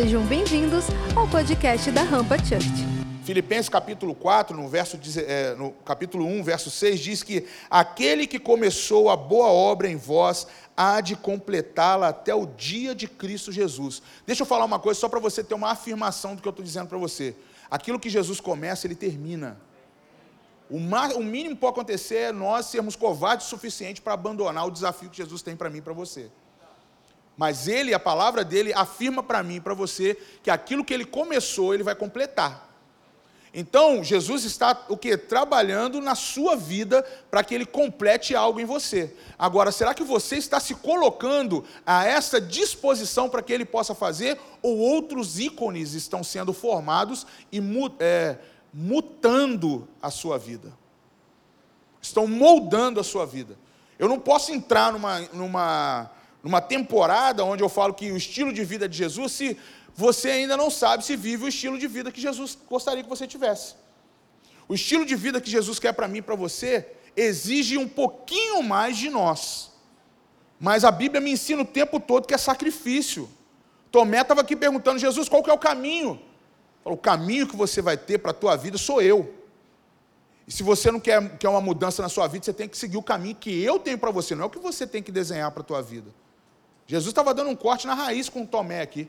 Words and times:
Sejam 0.00 0.24
bem-vindos 0.26 0.84
ao 1.16 1.26
podcast 1.26 1.90
da 1.90 2.04
Rampa 2.04 2.38
Church. 2.38 2.86
Filipenses 3.24 3.68
capítulo 3.68 4.14
4, 4.14 4.56
no, 4.56 4.68
verso, 4.68 4.96
é, 5.26 5.56
no 5.56 5.72
capítulo 5.72 6.24
1, 6.24 6.44
verso 6.44 6.70
6, 6.70 7.00
diz 7.00 7.22
que 7.24 7.48
aquele 7.68 8.24
que 8.24 8.38
começou 8.38 9.10
a 9.10 9.16
boa 9.16 9.48
obra 9.48 9.90
em 9.90 9.96
vós 9.96 10.46
há 10.76 11.00
de 11.00 11.16
completá-la 11.16 12.10
até 12.10 12.32
o 12.32 12.46
dia 12.46 12.94
de 12.94 13.08
Cristo 13.08 13.50
Jesus. 13.50 14.00
Deixa 14.24 14.42
eu 14.42 14.46
falar 14.46 14.66
uma 14.66 14.78
coisa 14.78 15.00
só 15.00 15.08
para 15.08 15.18
você 15.18 15.42
ter 15.42 15.54
uma 15.54 15.72
afirmação 15.72 16.36
do 16.36 16.42
que 16.42 16.46
eu 16.46 16.50
estou 16.50 16.64
dizendo 16.64 16.86
para 16.86 16.96
você. 16.96 17.34
Aquilo 17.68 17.98
que 17.98 18.08
Jesus 18.08 18.40
começa, 18.40 18.86
ele 18.86 18.94
termina. 18.94 19.60
O, 20.70 20.76
o 20.76 21.24
mínimo 21.24 21.56
que 21.56 21.60
pode 21.60 21.72
acontecer 21.72 22.18
é 22.18 22.32
nós 22.32 22.66
sermos 22.66 22.94
covardes 22.94 23.48
o 23.48 23.50
suficiente 23.50 24.00
para 24.00 24.12
abandonar 24.12 24.64
o 24.64 24.70
desafio 24.70 25.10
que 25.10 25.16
Jesus 25.16 25.42
tem 25.42 25.56
para 25.56 25.68
mim 25.68 25.78
e 25.78 25.82
para 25.82 25.92
você. 25.92 26.30
Mas 27.38 27.68
ele, 27.68 27.94
a 27.94 28.00
palavra 28.00 28.44
dele, 28.44 28.72
afirma 28.74 29.22
para 29.22 29.44
mim 29.44 29.54
e 29.54 29.60
para 29.60 29.72
você 29.72 30.16
que 30.42 30.50
aquilo 30.50 30.84
que 30.84 30.92
ele 30.92 31.04
começou, 31.04 31.72
ele 31.72 31.84
vai 31.84 31.94
completar. 31.94 32.68
Então, 33.54 34.02
Jesus 34.02 34.44
está 34.44 34.84
o 34.88 34.96
que? 34.96 35.16
Trabalhando 35.16 36.00
na 36.00 36.16
sua 36.16 36.56
vida 36.56 37.02
para 37.30 37.42
que 37.44 37.54
ele 37.54 37.64
complete 37.64 38.34
algo 38.34 38.60
em 38.60 38.64
você. 38.64 39.14
Agora, 39.38 39.70
será 39.70 39.94
que 39.94 40.02
você 40.02 40.36
está 40.36 40.58
se 40.58 40.74
colocando 40.74 41.64
a 41.86 42.04
essa 42.04 42.40
disposição 42.40 43.28
para 43.28 43.40
que 43.40 43.52
ele 43.52 43.64
possa 43.64 43.94
fazer? 43.94 44.38
Ou 44.60 44.76
outros 44.76 45.38
ícones 45.38 45.94
estão 45.94 46.24
sendo 46.24 46.52
formados 46.52 47.24
e 47.52 47.62
é, 48.00 48.36
mutando 48.74 49.88
a 50.02 50.10
sua 50.10 50.38
vida? 50.38 50.72
Estão 52.02 52.26
moldando 52.26 53.00
a 53.00 53.04
sua 53.04 53.24
vida. 53.24 53.56
Eu 53.98 54.08
não 54.08 54.18
posso 54.18 54.52
entrar 54.52 54.92
numa, 54.92 55.20
numa, 55.32 56.10
numa 56.42 56.60
temporada 56.60 57.44
onde 57.44 57.62
eu 57.62 57.68
falo 57.68 57.94
que 57.94 58.10
o 58.10 58.16
estilo 58.16 58.52
de 58.52 58.64
vida 58.64 58.88
de 58.88 58.96
Jesus 58.96 59.32
se 59.32 59.56
você 59.94 60.30
ainda 60.30 60.56
não 60.56 60.70
sabe 60.70 61.04
se 61.04 61.16
vive 61.16 61.44
o 61.44 61.48
estilo 61.48 61.78
de 61.78 61.88
vida 61.88 62.12
que 62.12 62.20
Jesus 62.20 62.56
gostaria 62.68 63.02
que 63.02 63.08
você 63.08 63.26
tivesse. 63.26 63.74
O 64.68 64.74
estilo 64.74 65.04
de 65.04 65.16
vida 65.16 65.40
que 65.40 65.50
Jesus 65.50 65.78
quer 65.78 65.92
para 65.92 66.06
mim 66.06 66.18
e 66.18 66.22
para 66.22 66.36
você 66.36 66.86
exige 67.16 67.76
um 67.76 67.88
pouquinho 67.88 68.62
mais 68.62 68.96
de 68.96 69.10
nós. 69.10 69.72
Mas 70.60 70.84
a 70.84 70.90
Bíblia 70.90 71.20
me 71.20 71.32
ensina 71.32 71.62
o 71.62 71.64
tempo 71.64 71.98
todo 71.98 72.26
que 72.26 72.34
é 72.34 72.38
sacrifício. 72.38 73.28
Tomé 73.90 74.20
estava 74.20 74.42
aqui 74.42 74.54
perguntando, 74.54 74.98
Jesus, 74.98 75.28
qual 75.28 75.42
que 75.42 75.50
é 75.50 75.52
o 75.52 75.58
caminho? 75.58 76.20
Falou, 76.84 76.98
o 76.98 77.00
caminho 77.00 77.46
que 77.46 77.56
você 77.56 77.80
vai 77.80 77.96
ter 77.96 78.18
para 78.18 78.30
a 78.30 78.34
tua 78.34 78.56
vida 78.56 78.76
sou 78.76 79.00
eu. 79.00 79.34
E 80.46 80.52
se 80.52 80.62
você 80.62 80.90
não 80.90 81.00
quer, 81.00 81.36
quer 81.38 81.48
uma 81.48 81.60
mudança 81.60 82.02
na 82.02 82.08
sua 82.08 82.26
vida, 82.26 82.44
você 82.44 82.52
tem 82.52 82.68
que 82.68 82.76
seguir 82.76 82.96
o 82.96 83.02
caminho 83.02 83.34
que 83.34 83.62
eu 83.62 83.78
tenho 83.78 83.98
para 83.98 84.10
você, 84.10 84.34
não 84.34 84.44
é 84.44 84.46
o 84.46 84.50
que 84.50 84.58
você 84.58 84.86
tem 84.86 85.02
que 85.02 85.12
desenhar 85.12 85.50
para 85.50 85.60
a 85.60 85.64
tua 85.64 85.82
vida. 85.82 86.10
Jesus 86.88 87.10
estava 87.10 87.34
dando 87.34 87.50
um 87.50 87.54
corte 87.54 87.86
na 87.86 87.92
raiz 87.92 88.30
com 88.30 88.46
Tomé 88.46 88.80
aqui. 88.80 89.08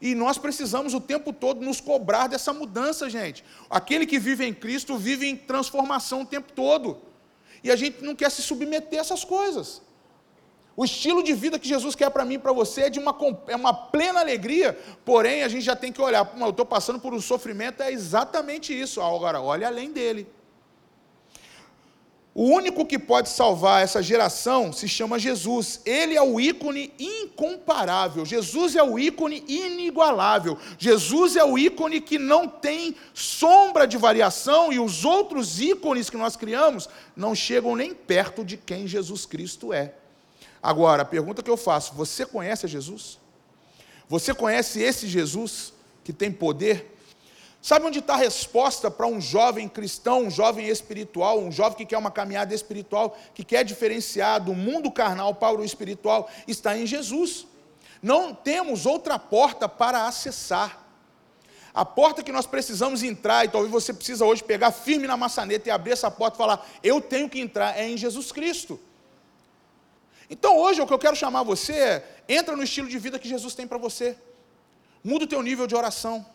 E 0.00 0.16
nós 0.16 0.36
precisamos 0.36 0.94
o 0.94 1.00
tempo 1.00 1.32
todo 1.32 1.64
nos 1.64 1.80
cobrar 1.80 2.26
dessa 2.26 2.52
mudança, 2.52 3.08
gente. 3.08 3.44
Aquele 3.70 4.04
que 4.04 4.18
vive 4.18 4.44
em 4.44 4.52
Cristo 4.52 4.98
vive 4.98 5.28
em 5.28 5.36
transformação 5.36 6.22
o 6.22 6.26
tempo 6.26 6.52
todo. 6.52 7.00
E 7.62 7.70
a 7.70 7.76
gente 7.76 8.02
não 8.02 8.16
quer 8.16 8.28
se 8.32 8.42
submeter 8.42 8.98
a 8.98 9.02
essas 9.02 9.24
coisas. 9.24 9.80
O 10.74 10.84
estilo 10.84 11.22
de 11.22 11.32
vida 11.34 11.56
que 11.56 11.68
Jesus 11.68 11.94
quer 11.94 12.10
para 12.10 12.24
mim 12.24 12.34
e 12.34 12.38
para 12.38 12.52
você 12.52 12.82
é 12.82 12.90
de 12.90 12.98
uma, 12.98 13.16
é 13.46 13.54
uma 13.54 13.72
plena 13.72 14.18
alegria, 14.18 14.76
porém 15.04 15.44
a 15.44 15.48
gente 15.48 15.62
já 15.62 15.76
tem 15.76 15.92
que 15.92 16.00
olhar, 16.00 16.34
eu 16.36 16.50
estou 16.50 16.66
passando 16.66 16.98
por 16.98 17.14
um 17.14 17.20
sofrimento, 17.20 17.80
é 17.80 17.92
exatamente 17.92 18.76
isso. 18.76 19.00
Agora, 19.00 19.40
olha 19.40 19.68
além 19.68 19.92
dele. 19.92 20.26
O 22.34 22.44
único 22.44 22.86
que 22.86 22.98
pode 22.98 23.28
salvar 23.28 23.82
essa 23.82 24.02
geração 24.02 24.72
se 24.72 24.88
chama 24.88 25.18
Jesus. 25.18 25.82
Ele 25.84 26.16
é 26.16 26.22
o 26.22 26.40
ícone 26.40 26.90
incomparável. 26.98 28.24
Jesus 28.24 28.74
é 28.74 28.82
o 28.82 28.98
ícone 28.98 29.44
inigualável. 29.46 30.56
Jesus 30.78 31.36
é 31.36 31.44
o 31.44 31.58
ícone 31.58 32.00
que 32.00 32.18
não 32.18 32.48
tem 32.48 32.96
sombra 33.12 33.86
de 33.86 33.98
variação 33.98 34.72
e 34.72 34.80
os 34.80 35.04
outros 35.04 35.60
ícones 35.60 36.08
que 36.08 36.16
nós 36.16 36.34
criamos 36.34 36.88
não 37.14 37.34
chegam 37.34 37.76
nem 37.76 37.92
perto 37.92 38.42
de 38.42 38.56
quem 38.56 38.86
Jesus 38.86 39.26
Cristo 39.26 39.70
é. 39.70 39.92
Agora, 40.62 41.02
a 41.02 41.06
pergunta 41.06 41.42
que 41.42 41.50
eu 41.50 41.56
faço: 41.58 41.92
você 41.92 42.24
conhece 42.24 42.66
Jesus? 42.66 43.18
Você 44.08 44.32
conhece 44.32 44.80
esse 44.80 45.06
Jesus 45.06 45.74
que 46.02 46.14
tem 46.14 46.32
poder? 46.32 46.91
Sabe 47.62 47.86
onde 47.86 48.00
está 48.00 48.14
a 48.14 48.16
resposta 48.16 48.90
para 48.90 49.06
um 49.06 49.20
jovem 49.20 49.68
cristão, 49.68 50.24
um 50.24 50.30
jovem 50.30 50.66
espiritual, 50.66 51.38
um 51.38 51.52
jovem 51.52 51.78
que 51.78 51.86
quer 51.86 51.96
uma 51.96 52.10
caminhada 52.10 52.52
espiritual, 52.52 53.16
que 53.32 53.44
quer 53.44 53.64
diferenciar 53.64 54.42
do 54.42 54.52
mundo 54.52 54.90
carnal 54.90 55.32
para 55.32 55.56
o 55.56 55.64
espiritual? 55.64 56.28
Está 56.48 56.76
em 56.76 56.84
Jesus. 56.84 57.46
Não 58.02 58.34
temos 58.34 58.84
outra 58.84 59.16
porta 59.16 59.68
para 59.68 60.08
acessar. 60.08 60.84
A 61.72 61.84
porta 61.84 62.24
que 62.24 62.32
nós 62.32 62.46
precisamos 62.46 63.04
entrar, 63.04 63.44
e 63.44 63.48
talvez 63.48 63.70
você 63.70 63.94
precisa 63.94 64.24
hoje 64.24 64.42
pegar 64.42 64.72
firme 64.72 65.06
na 65.06 65.16
maçaneta 65.16 65.68
e 65.68 65.70
abrir 65.70 65.92
essa 65.92 66.10
porta 66.10 66.36
e 66.36 66.38
falar: 66.38 66.68
Eu 66.82 67.00
tenho 67.00 67.28
que 67.28 67.40
entrar, 67.40 67.78
é 67.78 67.88
em 67.88 67.96
Jesus 67.96 68.32
Cristo. 68.32 68.78
Então 70.28 70.58
hoje 70.58 70.80
o 70.80 70.86
que 70.86 70.92
eu 70.92 70.98
quero 70.98 71.14
chamar 71.14 71.44
você 71.44 71.72
é: 71.72 72.22
entra 72.28 72.56
no 72.56 72.64
estilo 72.64 72.88
de 72.88 72.98
vida 72.98 73.20
que 73.20 73.28
Jesus 73.28 73.54
tem 73.54 73.68
para 73.68 73.78
você. 73.78 74.18
Muda 75.04 75.26
o 75.26 75.28
teu 75.28 75.40
nível 75.42 75.68
de 75.68 75.76
oração. 75.76 76.26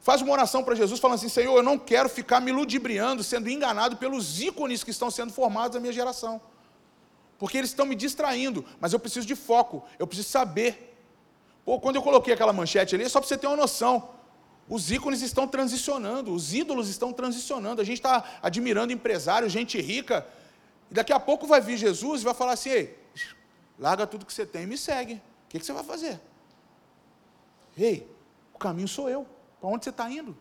Faz 0.00 0.22
uma 0.22 0.32
oração 0.32 0.64
para 0.64 0.74
Jesus 0.74 0.98
falando 0.98 1.16
assim: 1.16 1.28
Senhor, 1.28 1.56
eu 1.56 1.62
não 1.62 1.78
quero 1.78 2.08
ficar 2.08 2.40
me 2.40 2.52
ludibriando, 2.52 3.22
sendo 3.22 3.48
enganado 3.48 3.96
pelos 3.96 4.40
ícones 4.40 4.82
que 4.82 4.90
estão 4.90 5.10
sendo 5.10 5.32
formados 5.32 5.74
na 5.74 5.80
minha 5.80 5.92
geração. 5.92 6.40
Porque 7.38 7.58
eles 7.58 7.70
estão 7.70 7.84
me 7.84 7.94
distraindo, 7.96 8.64
mas 8.80 8.92
eu 8.92 9.00
preciso 9.00 9.26
de 9.26 9.34
foco, 9.34 9.84
eu 9.98 10.06
preciso 10.06 10.28
saber. 10.28 10.96
Pô, 11.64 11.78
quando 11.80 11.96
eu 11.96 12.02
coloquei 12.02 12.34
aquela 12.34 12.52
manchete 12.52 12.94
ali, 12.94 13.04
é 13.04 13.08
só 13.08 13.20
para 13.20 13.28
você 13.28 13.36
ter 13.36 13.46
uma 13.46 13.56
noção. 13.56 14.10
Os 14.68 14.90
ícones 14.90 15.22
estão 15.22 15.46
transicionando, 15.46 16.32
os 16.32 16.54
ídolos 16.54 16.88
estão 16.88 17.12
transicionando. 17.12 17.80
A 17.80 17.84
gente 17.84 17.98
está 17.98 18.24
admirando 18.40 18.92
empresários, 18.92 19.52
gente 19.52 19.80
rica, 19.80 20.26
e 20.90 20.94
daqui 20.94 21.12
a 21.12 21.20
pouco 21.20 21.46
vai 21.46 21.60
vir 21.60 21.76
Jesus 21.76 22.22
e 22.22 22.24
vai 22.24 22.34
falar 22.34 22.52
assim: 22.52 22.70
Ei, 22.70 22.98
larga 23.78 24.06
tudo 24.06 24.24
que 24.24 24.32
você 24.32 24.46
tem 24.46 24.62
e 24.62 24.66
me 24.66 24.78
segue. 24.78 25.14
O 25.14 25.20
que, 25.48 25.58
que 25.58 25.66
você 25.66 25.72
vai 25.72 25.84
fazer? 25.84 26.20
Ei, 27.76 28.08
o 28.54 28.58
caminho 28.58 28.88
sou 28.88 29.08
eu. 29.08 29.26
Para 29.62 29.70
onde 29.70 29.84
você 29.84 29.90
está 29.90 30.10
indo? 30.10 30.36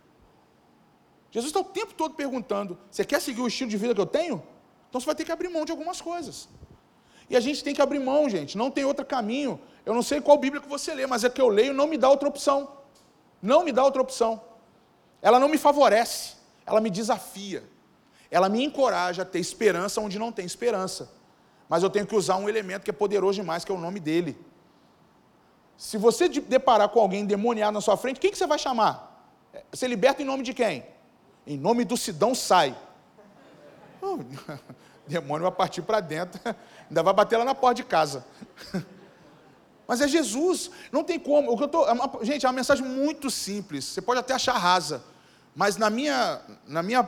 Jesus 1.30 1.52
está 1.52 1.60
o 1.60 1.64
tempo 1.64 1.94
todo 1.94 2.16
perguntando: 2.16 2.76
você 2.90 3.06
quer 3.06 3.22
seguir 3.22 3.42
o 3.42 3.48
estilo 3.48 3.70
de 3.70 3.78
vida 3.78 3.94
que 3.94 4.02
eu 4.02 4.06
tenho? 4.08 4.42
Então 4.90 5.00
você 5.00 5.06
vai 5.06 5.14
ter 5.14 5.24
que 5.24 5.32
abrir 5.32 5.48
mão 5.48 5.64
de 5.64 5.72
algumas 5.72 6.02
coisas. 6.02 6.50
E 7.30 7.38
a 7.38 7.40
gente 7.40 7.64
tem 7.64 7.76
que 7.76 7.84
abrir 7.84 8.00
mão, 8.00 8.28
gente, 8.28 8.58
não 8.58 8.72
tem 8.72 8.84
outro 8.84 9.06
caminho. 9.06 9.62
Eu 9.86 9.94
não 9.94 10.02
sei 10.02 10.20
qual 10.20 10.40
Bíblia 10.40 10.60
que 10.60 10.68
você 10.68 10.92
lê, 10.96 11.06
mas 11.06 11.24
é 11.24 11.30
que 11.30 11.40
eu 11.40 11.50
leio 11.50 11.72
não 11.72 11.86
me 11.86 12.00
dá 12.00 12.10
outra 12.10 12.28
opção. 12.28 12.78
Não 13.40 13.64
me 13.64 13.72
dá 13.72 13.84
outra 13.84 14.02
opção. 14.02 14.42
Ela 15.22 15.40
não 15.40 15.48
me 15.48 15.60
favorece, 15.60 16.36
ela 16.66 16.82
me 16.82 16.90
desafia. 16.90 17.64
Ela 18.32 18.50
me 18.50 18.64
encoraja 18.64 19.22
a 19.22 19.26
ter 19.26 19.38
esperança 19.38 20.02
onde 20.02 20.18
não 20.18 20.32
tem 20.32 20.48
esperança. 20.48 21.12
Mas 21.70 21.84
eu 21.84 21.92
tenho 21.92 22.08
que 22.08 22.16
usar 22.16 22.38
um 22.38 22.50
elemento 22.50 22.84
que 22.84 22.90
é 22.90 22.94
poderoso 22.94 23.40
demais, 23.40 23.64
que 23.64 23.72
é 23.72 23.76
o 23.76 23.78
nome 23.78 24.00
dele. 24.00 24.36
Se 25.78 25.96
você 25.96 26.28
deparar 26.28 26.90
com 26.90 27.00
alguém 27.00 27.24
demoniado 27.24 27.76
na 27.76 27.82
sua 27.82 27.96
frente, 27.96 28.20
quem 28.20 28.32
que 28.32 28.38
você 28.38 28.48
vai 28.48 28.58
chamar? 28.58 29.11
Você 29.72 29.88
liberta 29.88 30.22
em 30.22 30.26
nome 30.26 30.44
de 30.44 30.54
quem? 30.54 30.86
Em 31.46 31.58
nome 31.58 31.84
do 31.86 31.98
Sidão 31.98 32.34
sai. 32.36 32.78
Oh, 34.02 34.20
demônio 35.08 35.44
vai 35.44 35.52
partir 35.52 35.82
para 35.82 36.00
dentro, 36.00 36.40
ainda 36.90 37.04
vai 37.04 37.14
bater 37.14 37.38
lá 37.38 37.46
na 37.46 37.56
porta 37.56 37.76
de 37.76 37.84
casa. 37.84 38.26
Mas 39.88 40.00
é 40.00 40.08
Jesus, 40.08 40.72
não 40.92 41.04
tem 41.04 41.20
como. 41.20 41.52
O 41.52 41.58
que 41.58 41.64
eu 41.64 41.68
tô, 41.68 41.86
é 41.86 41.92
uma, 41.92 42.10
gente, 42.24 42.46
é 42.46 42.50
uma 42.50 42.56
mensagem 42.56 42.86
muito 42.86 43.30
simples. 43.30 43.86
Você 43.86 44.02
pode 44.02 44.20
até 44.20 44.34
achar 44.34 44.58
rasa, 44.58 45.04
mas 45.56 45.76
na 45.76 45.90
minha, 45.90 46.42
na 46.66 46.82
minha, 46.82 47.08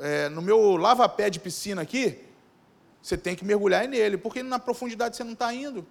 é, 0.00 0.28
no 0.28 0.42
meu 0.42 0.76
lava-pé 0.76 1.30
de 1.30 1.40
piscina 1.40 1.82
aqui, 1.82 2.22
você 3.00 3.16
tem 3.16 3.34
que 3.34 3.44
mergulhar 3.44 3.86
nele, 3.88 4.18
porque 4.18 4.42
na 4.42 4.58
profundidade 4.58 5.16
você 5.16 5.24
não 5.24 5.32
está 5.32 5.52
indo. 5.54 5.86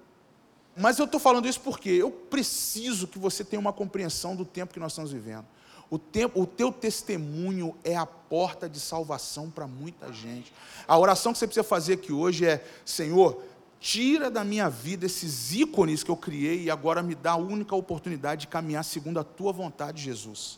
Mas 0.75 0.97
eu 0.97 1.05
estou 1.05 1.19
falando 1.19 1.47
isso 1.47 1.61
porque 1.61 1.89
eu 1.89 2.09
preciso 2.09 3.07
que 3.07 3.19
você 3.19 3.43
tenha 3.43 3.59
uma 3.59 3.73
compreensão 3.73 4.35
do 4.35 4.43
tempo 4.43 4.73
que 4.73 4.79
nós 4.79 4.91
estamos 4.91 5.11
vivendo. 5.11 5.45
O, 5.89 5.99
tempo, 5.99 6.41
o 6.41 6.45
teu 6.45 6.71
testemunho 6.71 7.75
é 7.83 7.95
a 7.95 8.05
porta 8.05 8.67
de 8.67 8.79
salvação 8.79 9.49
para 9.49 9.67
muita 9.67 10.11
gente. 10.11 10.51
A 10.87 10.97
oração 10.97 11.31
que 11.31 11.39
você 11.39 11.47
precisa 11.47 11.63
fazer 11.63 11.93
aqui 11.93 12.11
hoje 12.11 12.45
é: 12.45 12.65
Senhor, 12.83 13.41
tira 13.79 14.31
da 14.31 14.43
minha 14.43 14.69
vida 14.69 15.05
esses 15.05 15.53
ícones 15.53 16.03
que 16.03 16.09
eu 16.09 16.17
criei 16.17 16.63
e 16.63 16.71
agora 16.71 17.03
me 17.03 17.13
dá 17.13 17.33
a 17.33 17.35
única 17.35 17.75
oportunidade 17.75 18.41
de 18.41 18.47
caminhar 18.47 18.83
segundo 18.83 19.19
a 19.19 19.23
tua 19.23 19.51
vontade, 19.51 20.01
Jesus. 20.01 20.57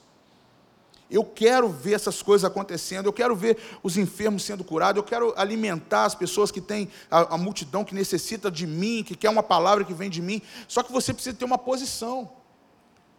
Eu 1.10 1.24
quero 1.24 1.70
ver 1.70 1.94
essas 1.94 2.22
coisas 2.22 2.46
acontecendo, 2.46 3.06
eu 3.06 3.14
quero 3.14 3.36
ver 3.36 3.58
os 3.84 3.98
enfermos 3.98 4.44
sendo 4.44 4.64
curados, 4.64 4.98
eu 4.98 5.04
quero 5.04 5.34
alimentar 5.38 6.06
as 6.06 6.16
pessoas 6.16 6.50
que 6.50 6.60
têm 6.60 6.90
a, 7.10 7.36
a, 7.36 7.38
multidão 7.38 7.84
que 7.84 7.94
necessita 7.94 8.50
de 8.50 8.66
mim, 8.66 9.04
que 9.04 9.16
quer 9.16 9.30
uma 9.30 9.44
palavra 9.44 9.84
que 9.84 9.94
vem 9.94 10.10
de 10.10 10.22
mim. 10.22 10.42
Só 10.68 10.82
que 10.82 10.92
você 10.92 11.14
precisa 11.14 11.36
ter 11.36 11.46
uma 11.46 11.58
posição. 11.58 12.32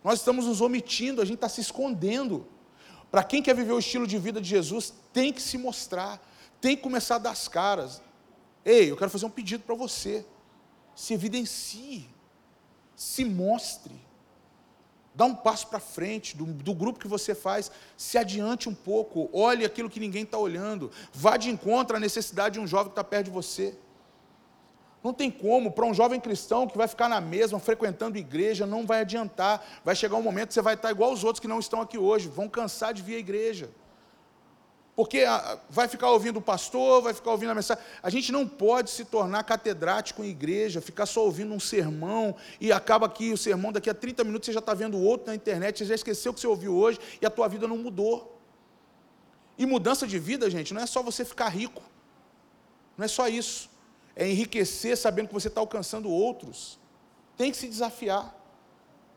Nós 0.06 0.20
estamos 0.20 0.46
nos 0.46 0.60
omitindo, 0.60 1.20
a 1.20 1.24
gente 1.24 1.34
está 1.34 1.48
se 1.48 1.60
escondendo. 1.60 2.46
Para 3.10 3.24
quem 3.24 3.42
quer 3.42 3.56
viver 3.56 3.72
o 3.72 3.78
estilo 3.80 4.06
de 4.06 4.16
vida 4.18 4.40
de 4.40 4.48
Jesus, 4.48 4.94
tem 5.12 5.32
que 5.32 5.42
se 5.42 5.58
mostrar, 5.58 6.24
tem 6.60 6.76
que 6.76 6.82
começar 6.84 7.16
a 7.16 7.18
dar 7.18 7.30
as 7.30 7.48
caras. 7.48 8.00
Ei, 8.64 8.88
eu 8.88 8.96
quero 8.96 9.10
fazer 9.10 9.26
um 9.26 9.30
pedido 9.30 9.64
para 9.64 9.74
você. 9.74 10.24
Se 10.94 11.12
evidencie, 11.12 12.08
se 12.94 13.24
mostre. 13.24 14.00
Dá 15.12 15.24
um 15.24 15.34
passo 15.34 15.66
para 15.66 15.80
frente 15.80 16.36
do, 16.36 16.44
do, 16.44 16.72
grupo 16.72 17.00
que 17.00 17.08
você 17.08 17.34
faz, 17.34 17.72
se 17.96 18.16
adiante 18.16 18.68
um 18.68 18.74
pouco, 18.74 19.28
olhe 19.32 19.64
aquilo 19.64 19.90
que 19.90 19.98
ninguém 19.98 20.22
está 20.22 20.38
olhando, 20.38 20.88
vá 21.12 21.36
de 21.36 21.50
encontro 21.50 21.96
à 21.96 21.98
necessidade 21.98 22.52
de 22.52 22.60
um 22.60 22.66
jovem 22.66 22.90
que 22.90 22.92
está 22.92 23.02
perto 23.02 23.24
de 23.24 23.32
você. 23.32 23.76
Não 25.06 25.12
tem 25.12 25.30
como, 25.30 25.70
para 25.70 25.86
um 25.86 25.94
jovem 25.94 26.18
cristão 26.18 26.66
que 26.66 26.76
vai 26.76 26.88
ficar 26.88 27.08
na 27.08 27.20
mesma, 27.20 27.60
frequentando 27.60 28.18
igreja, 28.18 28.66
não 28.66 28.84
vai 28.84 29.02
adiantar. 29.02 29.64
Vai 29.84 29.94
chegar 29.94 30.16
um 30.16 30.20
momento 30.20 30.48
que 30.48 30.54
você 30.54 30.60
vai 30.60 30.74
estar 30.74 30.90
igual 30.90 31.12
os 31.12 31.22
outros 31.22 31.38
que 31.38 31.46
não 31.46 31.60
estão 31.60 31.80
aqui 31.80 31.96
hoje, 31.96 32.26
vão 32.26 32.48
cansar 32.48 32.92
de 32.92 33.02
vir 33.02 33.14
à 33.14 33.18
igreja. 33.20 33.70
Porque 34.96 35.20
ah, 35.20 35.60
vai 35.70 35.86
ficar 35.86 36.10
ouvindo 36.10 36.38
o 36.38 36.42
pastor, 36.42 37.02
vai 37.02 37.14
ficar 37.14 37.30
ouvindo 37.30 37.50
a 37.50 37.54
mensagem. 37.54 37.84
A 38.02 38.10
gente 38.10 38.32
não 38.32 38.48
pode 38.48 38.90
se 38.90 39.04
tornar 39.04 39.44
catedrático 39.44 40.24
em 40.24 40.28
igreja, 40.28 40.80
ficar 40.80 41.06
só 41.06 41.24
ouvindo 41.24 41.54
um 41.54 41.60
sermão 41.60 42.34
e 42.60 42.72
acaba 42.72 43.08
que 43.08 43.32
o 43.32 43.36
sermão 43.36 43.70
daqui 43.70 43.88
a 43.88 43.94
30 43.94 44.24
minutos 44.24 44.46
você 44.46 44.52
já 44.52 44.58
está 44.58 44.74
vendo 44.74 44.98
outro 44.98 45.28
na 45.28 45.36
internet, 45.36 45.78
você 45.78 45.84
já 45.84 45.94
esqueceu 45.94 46.32
o 46.32 46.34
que 46.34 46.40
você 46.40 46.48
ouviu 46.48 46.74
hoje 46.74 46.98
e 47.22 47.24
a 47.24 47.30
tua 47.30 47.46
vida 47.46 47.68
não 47.68 47.78
mudou. 47.78 48.40
E 49.56 49.66
mudança 49.66 50.04
de 50.04 50.18
vida, 50.18 50.50
gente, 50.50 50.74
não 50.74 50.82
é 50.82 50.86
só 50.86 51.00
você 51.00 51.24
ficar 51.24 51.48
rico. 51.48 51.80
Não 52.98 53.04
é 53.04 53.08
só 53.08 53.28
isso 53.28 53.75
é 54.16 54.26
enriquecer 54.26 54.96
sabendo 54.96 55.28
que 55.28 55.34
você 55.34 55.48
está 55.48 55.60
alcançando 55.60 56.10
outros. 56.10 56.78
Tem 57.36 57.50
que 57.50 57.56
se 57.56 57.68
desafiar. 57.68 58.34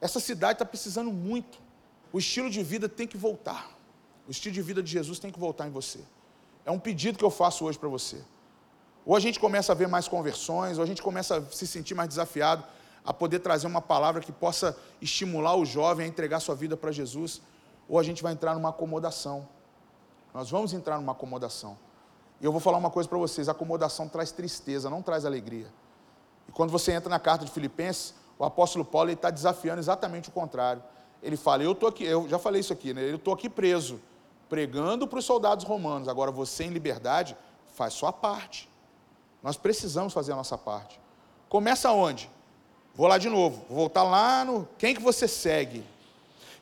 Essa 0.01 0.19
cidade 0.19 0.53
está 0.53 0.65
precisando 0.65 1.11
muito. 1.11 1.57
O 2.11 2.19
estilo 2.19 2.49
de 2.49 2.61
vida 2.61 2.89
tem 2.89 3.07
que 3.07 3.17
voltar. 3.17 3.71
O 4.27 4.31
estilo 4.31 4.53
de 4.53 4.61
vida 4.61 4.83
de 4.83 4.91
Jesus 4.91 5.17
tem 5.17 5.31
que 5.31 5.39
voltar 5.39 5.67
em 5.67 5.71
você. 5.71 5.99
É 6.65 6.71
um 6.71 6.79
pedido 6.79 7.17
que 7.17 7.23
eu 7.23 7.31
faço 7.31 7.63
hoje 7.63 7.79
para 7.79 7.87
você. 7.87 8.21
Ou 9.05 9.15
a 9.15 9.19
gente 9.19 9.39
começa 9.39 9.71
a 9.71 9.75
ver 9.75 9.87
mais 9.87 10.07
conversões, 10.07 10.77
ou 10.77 10.83
a 10.83 10.87
gente 10.87 11.01
começa 11.01 11.37
a 11.37 11.45
se 11.51 11.65
sentir 11.65 11.95
mais 11.95 12.09
desafiado 12.09 12.63
a 13.05 13.13
poder 13.13 13.39
trazer 13.39 13.65
uma 13.65 13.81
palavra 13.81 14.21
que 14.21 14.31
possa 14.31 14.77
estimular 15.01 15.55
o 15.55 15.65
jovem 15.65 16.05
a 16.05 16.09
entregar 16.09 16.39
sua 16.41 16.53
vida 16.53 16.75
para 16.75 16.91
Jesus, 16.91 17.41
ou 17.87 17.97
a 17.97 18.03
gente 18.03 18.21
vai 18.21 18.33
entrar 18.33 18.53
numa 18.53 18.69
acomodação. 18.69 19.47
Nós 20.33 20.49
vamos 20.49 20.73
entrar 20.73 20.97
numa 20.99 21.13
acomodação. 21.13 21.77
E 22.41 22.45
eu 22.45 22.51
vou 22.51 22.61
falar 22.61 22.77
uma 22.77 22.89
coisa 22.89 23.07
para 23.07 23.17
vocês: 23.17 23.49
acomodação 23.49 24.07
traz 24.07 24.31
tristeza, 24.31 24.89
não 24.89 25.01
traz 25.01 25.25
alegria. 25.25 25.67
E 26.47 26.51
quando 26.51 26.71
você 26.71 26.91
entra 26.91 27.09
na 27.09 27.19
carta 27.19 27.45
de 27.45 27.51
Filipenses, 27.51 28.13
o 28.37 28.45
apóstolo 28.45 28.85
Paulo 28.85 29.11
está 29.11 29.29
desafiando 29.29 29.79
exatamente 29.79 30.29
o 30.29 30.31
contrário. 30.31 30.81
Ele 31.21 31.35
fala: 31.35 31.63
Eu 31.63 31.73
estou 31.73 31.89
aqui, 31.89 32.03
eu 32.03 32.27
já 32.27 32.39
falei 32.39 32.61
isso 32.61 32.73
aqui, 32.73 32.93
né? 32.93 33.03
Eu 33.03 33.17
estou 33.17 33.33
aqui 33.33 33.49
preso, 33.49 33.99
pregando 34.47 35.07
para 35.07 35.19
os 35.19 35.25
soldados 35.25 35.65
romanos. 35.65 36.07
Agora 36.07 36.31
você, 36.31 36.63
em 36.63 36.69
liberdade, 36.69 37.35
faz 37.73 37.93
sua 37.93 38.13
parte. 38.13 38.69
Nós 39.43 39.57
precisamos 39.57 40.13
fazer 40.13 40.31
a 40.31 40.35
nossa 40.35 40.57
parte. 40.57 40.99
Começa 41.47 41.91
onde? 41.91 42.29
Vou 42.93 43.07
lá 43.07 43.17
de 43.17 43.29
novo, 43.29 43.63
vou 43.67 43.77
voltar 43.77 44.03
lá 44.03 44.43
no. 44.43 44.67
Quem 44.77 44.95
que 44.95 45.01
você 45.01 45.27
segue? 45.27 45.85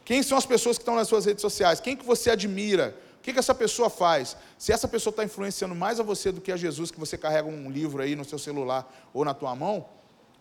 Quem 0.05 0.23
são 0.23 0.37
as 0.37 0.45
pessoas 0.45 0.77
que 0.77 0.81
estão 0.81 0.95
nas 0.95 1.07
suas 1.07 1.25
redes 1.25 1.41
sociais? 1.41 1.79
Quem 1.79 1.95
que 1.95 2.05
você 2.05 2.29
admira? 2.29 2.97
Que, 3.27 3.33
que 3.33 3.39
essa 3.39 3.53
pessoa 3.53 3.89
faz? 3.89 4.37
Se 4.57 4.71
essa 4.71 4.87
pessoa 4.87 5.11
está 5.11 5.21
influenciando 5.21 5.75
mais 5.75 5.99
a 5.99 6.03
você 6.03 6.31
do 6.31 6.39
que 6.39 6.49
a 6.49 6.55
Jesus, 6.55 6.91
que 6.91 6.99
você 6.99 7.17
carrega 7.17 7.45
um 7.45 7.69
livro 7.69 8.01
aí 8.01 8.15
no 8.15 8.23
seu 8.23 8.39
celular 8.39 8.89
ou 9.13 9.25
na 9.25 9.33
tua 9.33 9.53
mão, 9.53 9.85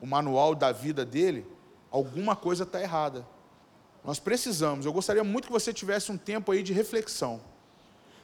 o 0.00 0.06
manual 0.06 0.54
da 0.54 0.70
vida 0.70 1.04
dele, 1.04 1.44
alguma 1.90 2.36
coisa 2.36 2.62
está 2.62 2.80
errada. 2.80 3.26
Nós 4.04 4.20
precisamos, 4.20 4.86
eu 4.86 4.92
gostaria 4.92 5.24
muito 5.24 5.46
que 5.46 5.52
você 5.52 5.72
tivesse 5.72 6.12
um 6.12 6.16
tempo 6.16 6.52
aí 6.52 6.62
de 6.62 6.72
reflexão. 6.72 7.40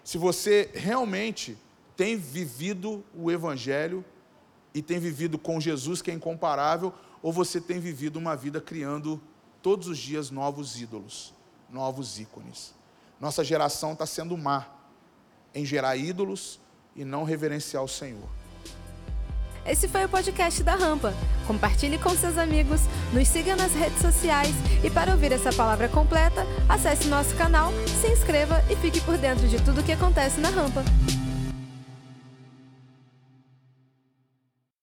Se 0.05 0.17
você 0.17 0.71
realmente 0.73 1.59
tem 1.97 2.17
vivido 2.17 3.05
o 3.17 3.33
Evangelho 3.33 4.05
e 4.73 4.81
tem 4.81 5.01
vivido 5.01 5.39
com 5.39 5.61
Jesus, 5.61 6.01
que 6.01 6.09
é 6.13 6.15
incomparável, 6.15 6.95
ou 7.21 7.33
você 7.33 7.61
tem 7.61 7.81
vivido 7.81 8.17
uma 8.17 8.37
vida 8.37 8.61
criando 8.61 9.21
todos 9.61 9.89
os 9.89 9.99
dias 9.99 10.31
novos 10.31 10.81
ídolos, 10.81 11.35
novos 11.69 12.21
ícones. 12.21 12.81
Nossa 13.23 13.45
geração 13.45 13.93
está 13.93 14.05
sendo 14.05 14.37
má 14.37 14.67
em 15.55 15.65
gerar 15.65 15.97
ídolos 15.97 16.59
e 16.97 17.05
não 17.05 17.23
reverenciar 17.23 17.81
o 17.85 17.87
Senhor. 17.87 18.29
Esse 19.65 19.87
foi 19.87 20.05
o 20.05 20.09
podcast 20.09 20.61
da 20.65 20.75
Rampa. 20.75 21.15
Compartilhe 21.47 21.99
com 21.99 22.11
seus 22.17 22.37
amigos, 22.37 22.81
nos 23.13 23.29
siga 23.29 23.55
nas 23.55 23.75
redes 23.75 24.03
sociais 24.03 24.53
e 24.83 24.91
para 24.91 25.13
ouvir 25.13 25.31
essa 25.31 25.53
palavra 25.53 25.89
completa, 25.89 26.45
acesse 26.69 27.07
nosso 27.07 27.37
canal, 27.37 27.71
se 28.01 28.09
inscreva 28.09 28.61
e 28.69 28.75
fique 28.75 29.01
por 29.03 29.17
dentro 29.17 29.47
de 29.47 29.63
tudo 29.63 29.83
o 29.83 29.85
que 29.85 29.93
acontece 29.93 30.41
na 30.41 30.49
Rampa. 30.49 30.83